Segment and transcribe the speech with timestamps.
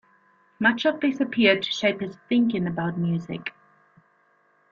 [0.59, 3.53] Much of this appeared to shape his thinking about music.